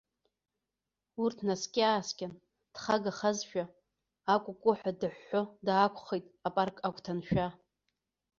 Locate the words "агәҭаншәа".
6.87-7.47